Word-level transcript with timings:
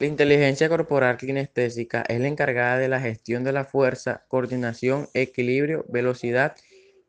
La 0.00 0.08
inteligencia 0.08 0.68
corporal 0.68 1.16
kinestésica 1.16 2.02
es 2.08 2.20
la 2.20 2.26
encargada 2.26 2.78
de 2.78 2.88
la 2.88 3.00
gestión 3.00 3.44
de 3.44 3.52
la 3.52 3.64
fuerza, 3.64 4.24
coordinación, 4.26 5.08
equilibrio, 5.14 5.84
velocidad, 5.88 6.56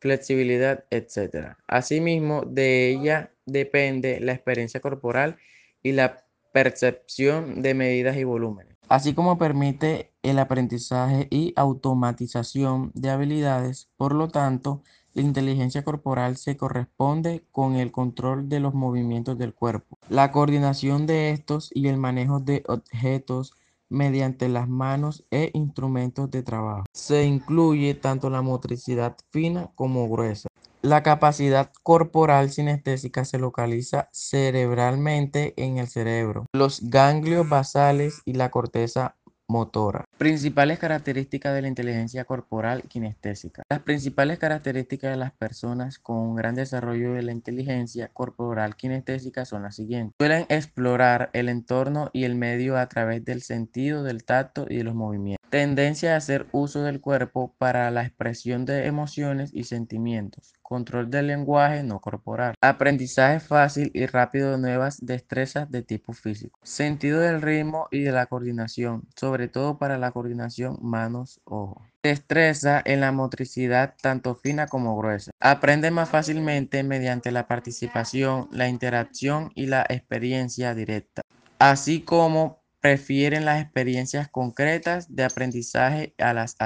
flexibilidad, 0.00 0.84
etc. 0.90 1.56
Asimismo, 1.68 2.42
de 2.44 2.90
ella 2.90 3.30
depende 3.46 4.18
la 4.18 4.32
experiencia 4.32 4.80
corporal 4.80 5.36
y 5.80 5.92
la 5.92 6.24
percepción 6.52 7.62
de 7.62 7.74
medidas 7.74 8.16
y 8.16 8.24
volúmenes, 8.24 8.76
así 8.88 9.14
como 9.14 9.38
permite 9.38 10.10
el 10.24 10.40
aprendizaje 10.40 11.28
y 11.30 11.52
automatización 11.54 12.90
de 12.94 13.10
habilidades. 13.10 13.90
Por 13.96 14.12
lo 14.12 14.26
tanto, 14.26 14.82
la 15.14 15.22
inteligencia 15.22 15.84
corporal 15.84 16.36
se 16.36 16.56
corresponde 16.56 17.44
con 17.50 17.76
el 17.76 17.92
control 17.92 18.48
de 18.48 18.60
los 18.60 18.74
movimientos 18.74 19.38
del 19.38 19.54
cuerpo, 19.54 19.98
la 20.08 20.32
coordinación 20.32 21.06
de 21.06 21.30
estos 21.30 21.70
y 21.74 21.88
el 21.88 21.98
manejo 21.98 22.40
de 22.40 22.62
objetos 22.66 23.54
mediante 23.88 24.48
las 24.48 24.68
manos 24.68 25.24
e 25.30 25.50
instrumentos 25.52 26.30
de 26.30 26.42
trabajo. 26.42 26.84
Se 26.92 27.24
incluye 27.24 27.94
tanto 27.94 28.30
la 28.30 28.42
motricidad 28.42 29.16
fina 29.30 29.70
como 29.74 30.08
gruesa. 30.08 30.48
La 30.80 31.04
capacidad 31.04 31.70
corporal 31.84 32.50
sinestésica 32.50 33.24
se 33.24 33.38
localiza 33.38 34.08
cerebralmente 34.10 35.54
en 35.56 35.78
el 35.78 35.86
cerebro, 35.86 36.46
los 36.52 36.80
ganglios 36.90 37.48
basales 37.48 38.20
y 38.24 38.32
la 38.32 38.50
corteza 38.50 39.14
motora. 39.46 40.06
Principales 40.22 40.78
características 40.78 41.52
de 41.52 41.62
la 41.62 41.66
inteligencia 41.66 42.24
corporal 42.24 42.84
kinestésica. 42.84 43.64
Las 43.68 43.80
principales 43.80 44.38
características 44.38 45.10
de 45.10 45.16
las 45.16 45.32
personas 45.32 45.98
con 45.98 46.16
un 46.16 46.36
gran 46.36 46.54
desarrollo 46.54 47.14
de 47.14 47.22
la 47.22 47.32
inteligencia 47.32 48.06
corporal 48.06 48.76
kinestésica 48.76 49.44
son 49.44 49.64
las 49.64 49.74
siguientes. 49.74 50.14
Suelen 50.20 50.46
explorar 50.48 51.30
el 51.32 51.48
entorno 51.48 52.08
y 52.12 52.22
el 52.22 52.36
medio 52.36 52.78
a 52.78 52.88
través 52.88 53.24
del 53.24 53.42
sentido, 53.42 54.04
del 54.04 54.22
tacto 54.22 54.66
y 54.70 54.76
de 54.76 54.84
los 54.84 54.94
movimientos. 54.94 55.44
Tendencia 55.50 56.14
a 56.14 56.18
hacer 56.18 56.46
uso 56.52 56.84
del 56.84 57.00
cuerpo 57.00 57.56
para 57.58 57.90
la 57.90 58.04
expresión 58.04 58.64
de 58.64 58.86
emociones 58.86 59.50
y 59.52 59.64
sentimientos 59.64 60.52
control 60.72 61.10
del 61.10 61.26
lenguaje 61.26 61.82
no 61.82 62.00
corporal, 62.00 62.54
aprendizaje 62.62 63.40
fácil 63.40 63.90
y 63.92 64.06
rápido 64.06 64.52
de 64.52 64.58
nuevas 64.58 65.04
destrezas 65.04 65.70
de 65.70 65.82
tipo 65.82 66.14
físico, 66.14 66.58
sentido 66.62 67.20
del 67.20 67.42
ritmo 67.42 67.88
y 67.90 68.00
de 68.00 68.10
la 68.10 68.24
coordinación, 68.24 69.06
sobre 69.14 69.48
todo 69.48 69.76
para 69.76 69.98
la 69.98 70.12
coordinación 70.12 70.78
manos-ojos. 70.80 71.82
Destreza 72.02 72.80
en 72.86 73.00
la 73.00 73.12
motricidad 73.12 73.94
tanto 74.00 74.34
fina 74.34 74.66
como 74.66 74.96
gruesa. 74.96 75.30
Aprende 75.40 75.90
más 75.90 76.08
fácilmente 76.08 76.82
mediante 76.82 77.30
la 77.32 77.46
participación, 77.46 78.48
la 78.50 78.66
interacción 78.66 79.52
y 79.54 79.66
la 79.66 79.84
experiencia 79.86 80.74
directa, 80.74 81.20
así 81.58 82.00
como 82.00 82.62
prefieren 82.80 83.44
las 83.44 83.62
experiencias 83.62 84.28
concretas 84.28 85.14
de 85.14 85.24
aprendizaje 85.24 86.14
a 86.18 86.32
las 86.32 86.56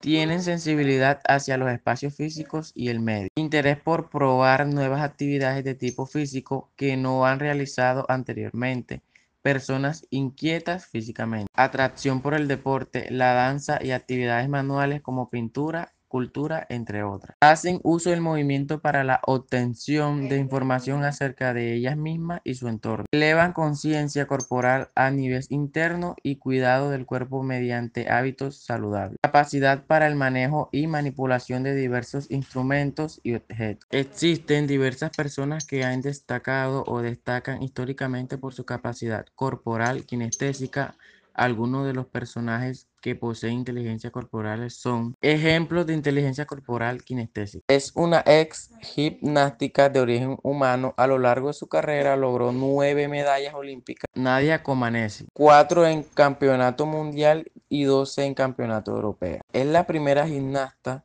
tienen 0.00 0.42
sensibilidad 0.42 1.20
hacia 1.26 1.56
los 1.56 1.70
espacios 1.70 2.14
físicos 2.16 2.72
y 2.74 2.88
el 2.88 3.00
medio. 3.00 3.28
Interés 3.36 3.78
por 3.78 4.08
probar 4.08 4.66
nuevas 4.66 5.02
actividades 5.02 5.64
de 5.64 5.74
tipo 5.74 6.06
físico 6.06 6.72
que 6.76 6.96
no 6.96 7.26
han 7.26 7.40
realizado 7.40 8.06
anteriormente. 8.08 9.02
Personas 9.42 10.06
inquietas 10.10 10.86
físicamente. 10.86 11.48
Atracción 11.54 12.22
por 12.22 12.34
el 12.34 12.48
deporte, 12.48 13.10
la 13.10 13.34
danza 13.34 13.78
y 13.82 13.90
actividades 13.90 14.48
manuales 14.48 15.02
como 15.02 15.28
pintura, 15.28 15.93
cultura, 16.14 16.64
entre 16.68 17.02
otras. 17.02 17.36
Hacen 17.40 17.80
uso 17.82 18.10
del 18.10 18.20
movimiento 18.20 18.80
para 18.80 19.02
la 19.02 19.18
obtención 19.26 20.28
de 20.28 20.38
información 20.38 21.02
acerca 21.02 21.52
de 21.52 21.74
ellas 21.74 21.96
mismas 21.96 22.40
y 22.44 22.54
su 22.54 22.68
entorno. 22.68 23.04
Elevan 23.10 23.52
conciencia 23.52 24.28
corporal 24.28 24.90
a 24.94 25.10
nivel 25.10 25.42
interno 25.48 26.14
y 26.22 26.36
cuidado 26.36 26.90
del 26.90 27.04
cuerpo 27.04 27.42
mediante 27.42 28.08
hábitos 28.08 28.62
saludables. 28.64 29.18
Capacidad 29.24 29.86
para 29.86 30.06
el 30.06 30.14
manejo 30.14 30.68
y 30.70 30.86
manipulación 30.86 31.64
de 31.64 31.74
diversos 31.74 32.30
instrumentos 32.30 33.18
y 33.24 33.34
objetos. 33.34 33.88
Existen 33.90 34.68
diversas 34.68 35.10
personas 35.16 35.66
que 35.66 35.82
han 35.82 36.00
destacado 36.00 36.84
o 36.86 37.02
destacan 37.02 37.60
históricamente 37.60 38.38
por 38.38 38.54
su 38.54 38.64
capacidad 38.64 39.26
corporal 39.34 40.06
kinestésica 40.06 40.94
algunos 41.34 41.86
de 41.86 41.92
los 41.92 42.06
personajes 42.06 42.88
que 43.02 43.14
poseen 43.14 43.54
inteligencia 43.54 44.10
corporal 44.10 44.70
son 44.70 45.14
ejemplos 45.20 45.86
de 45.86 45.94
inteligencia 45.94 46.46
corporal 46.46 47.02
kinestésica. 47.04 47.64
Es 47.68 47.92
una 47.94 48.22
ex 48.24 48.70
gimnástica 48.80 49.88
de 49.90 50.00
origen 50.00 50.38
humano. 50.42 50.94
A 50.96 51.06
lo 51.06 51.18
largo 51.18 51.48
de 51.48 51.54
su 51.54 51.68
carrera 51.68 52.16
logró 52.16 52.52
nueve 52.52 53.08
medallas 53.08 53.54
olímpicas. 53.54 54.06
Nadia 54.14 54.62
Comaneci, 54.62 55.26
cuatro 55.32 55.86
en 55.86 56.02
campeonato 56.02 56.86
mundial 56.86 57.50
y 57.68 57.84
doce 57.84 58.24
en 58.24 58.34
campeonato 58.34 58.92
europeo. 58.92 59.40
Es 59.52 59.66
la 59.66 59.86
primera 59.86 60.26
gimnasta 60.26 61.04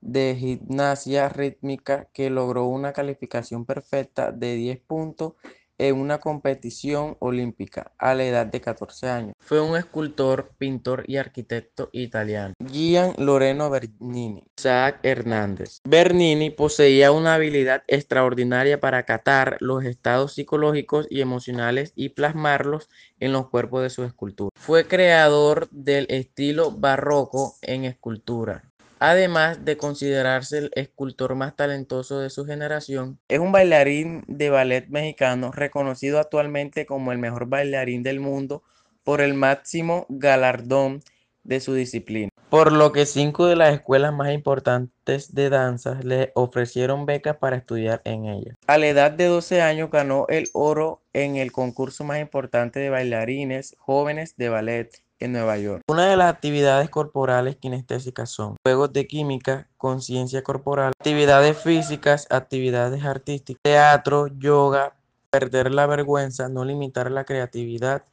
de 0.00 0.36
gimnasia 0.38 1.28
rítmica 1.28 2.08
que 2.12 2.30
logró 2.30 2.66
una 2.66 2.92
calificación 2.92 3.64
perfecta 3.64 4.30
de 4.30 4.54
10 4.54 4.80
puntos 4.80 5.32
en 5.78 5.96
una 5.96 6.18
competición 6.18 7.16
olímpica 7.20 7.92
a 7.98 8.14
la 8.14 8.24
edad 8.24 8.46
de 8.46 8.60
14 8.60 9.08
años. 9.08 9.34
Fue 9.38 9.60
un 9.60 9.76
escultor, 9.76 10.50
pintor 10.58 11.04
y 11.06 11.16
arquitecto 11.16 11.88
italiano. 11.92 12.54
Gian 12.70 13.14
Loreno 13.18 13.70
Bernini. 13.70 14.44
Isaac 14.58 15.00
Hernández. 15.02 15.80
Bernini 15.84 16.50
poseía 16.50 17.12
una 17.12 17.34
habilidad 17.34 17.84
extraordinaria 17.86 18.80
para 18.80 19.04
catar 19.04 19.56
los 19.60 19.84
estados 19.84 20.32
psicológicos 20.32 21.06
y 21.10 21.20
emocionales 21.20 21.92
y 21.94 22.10
plasmarlos 22.10 22.88
en 23.20 23.32
los 23.32 23.48
cuerpos 23.48 23.82
de 23.82 23.90
su 23.90 24.04
escultura. 24.04 24.50
Fue 24.54 24.86
creador 24.86 25.68
del 25.70 26.06
estilo 26.08 26.70
barroco 26.70 27.56
en 27.62 27.84
escultura. 27.84 28.64
Además 28.98 29.64
de 29.64 29.76
considerarse 29.76 30.58
el 30.58 30.70
escultor 30.74 31.34
más 31.34 31.54
talentoso 31.54 32.18
de 32.18 32.30
su 32.30 32.46
generación, 32.46 33.18
es 33.28 33.38
un 33.38 33.52
bailarín 33.52 34.24
de 34.26 34.48
ballet 34.48 34.88
mexicano 34.88 35.52
reconocido 35.52 36.18
actualmente 36.18 36.86
como 36.86 37.12
el 37.12 37.18
mejor 37.18 37.46
bailarín 37.46 38.02
del 38.02 38.20
mundo 38.20 38.62
por 39.04 39.20
el 39.20 39.34
máximo 39.34 40.06
galardón 40.08 41.02
de 41.44 41.60
su 41.60 41.74
disciplina. 41.74 42.30
Por 42.48 42.72
lo 42.72 42.92
que 42.92 43.06
cinco 43.06 43.46
de 43.46 43.56
las 43.56 43.74
escuelas 43.74 44.12
más 44.14 44.32
importantes 44.32 45.34
de 45.34 45.50
danza 45.50 45.98
le 46.02 46.32
ofrecieron 46.34 47.04
becas 47.04 47.36
para 47.36 47.56
estudiar 47.56 48.00
en 48.04 48.26
ella. 48.26 48.54
A 48.66 48.78
la 48.78 48.86
edad 48.86 49.10
de 49.10 49.26
12 49.26 49.62
años 49.62 49.90
ganó 49.90 50.26
el 50.28 50.48
oro 50.54 51.02
en 51.12 51.36
el 51.36 51.52
concurso 51.52 52.02
más 52.04 52.20
importante 52.20 52.80
de 52.80 52.90
bailarines 52.90 53.76
jóvenes 53.78 54.36
de 54.36 54.48
ballet 54.48 55.05
en 55.18 55.32
Nueva 55.32 55.58
York. 55.58 55.82
Una 55.88 56.06
de 56.06 56.16
las 56.16 56.32
actividades 56.32 56.90
corporales 56.90 57.56
kinestésicas 57.56 58.30
son 58.30 58.56
juegos 58.64 58.92
de 58.92 59.06
química, 59.06 59.68
conciencia 59.76 60.42
corporal, 60.42 60.92
actividades 60.98 61.56
físicas, 61.58 62.26
actividades 62.30 63.04
artísticas, 63.04 63.60
teatro, 63.62 64.26
yoga, 64.26 64.94
perder 65.30 65.72
la 65.72 65.86
vergüenza, 65.86 66.48
no 66.48 66.64
limitar 66.64 67.10
la 67.10 67.24
creatividad, 67.24 68.04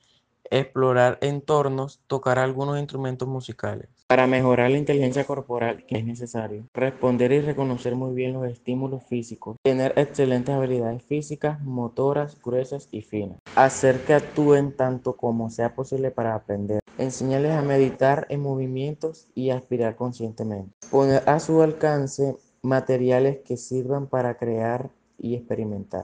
explorar 0.53 1.17
entornos, 1.21 1.99
tocar 2.07 2.39
algunos 2.39 2.79
instrumentos 2.79 3.27
musicales. 3.27 3.89
Para 4.07 4.27
mejorar 4.27 4.69
la 4.69 4.77
inteligencia 4.77 5.25
corporal 5.25 5.83
es 5.87 6.05
necesario 6.05 6.65
responder 6.73 7.31
y 7.31 7.41
reconocer 7.41 7.95
muy 7.95 8.13
bien 8.13 8.33
los 8.33 8.45
estímulos 8.45 9.03
físicos, 9.03 9.57
tener 9.63 9.93
excelentes 9.95 10.53
habilidades 10.53 11.01
físicas, 11.03 11.59
motoras, 11.61 12.39
gruesas 12.41 12.87
y 12.91 13.01
finas, 13.01 13.39
hacer 13.55 14.01
que 14.01 14.13
actúen 14.13 14.75
tanto 14.75 15.13
como 15.13 15.49
sea 15.49 15.73
posible 15.73 16.11
para 16.11 16.35
aprender, 16.35 16.81
enseñarles 16.97 17.53
a 17.53 17.61
meditar 17.61 18.27
en 18.29 18.41
movimientos 18.41 19.27
y 19.33 19.49
aspirar 19.49 19.95
conscientemente, 19.95 20.71
poner 20.91 21.27
a 21.27 21.39
su 21.39 21.61
alcance 21.63 22.35
materiales 22.61 23.39
que 23.45 23.57
sirvan 23.57 24.07
para 24.07 24.35
crear 24.37 24.89
y 25.17 25.35
experimentar. 25.35 26.01